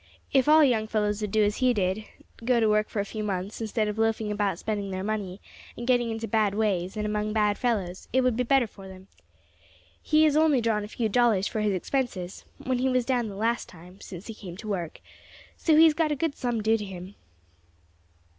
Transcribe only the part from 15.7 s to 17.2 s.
he has got a good sum due to him.